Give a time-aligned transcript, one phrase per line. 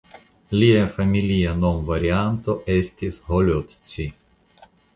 [0.61, 4.11] Lia familia nomvarianto estis "Holocsi".